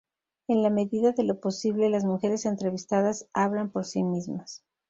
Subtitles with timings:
[0.47, 4.63] En la medida de lo posible, las mujeres entrevistadas hablan por sí mismas.